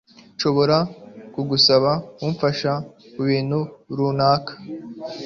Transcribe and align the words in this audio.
Nshobora 0.35 0.77
kugusaba 1.33 1.91
kumfasha 2.15 2.71
kubintu 3.13 3.59
runaka? 3.97 4.51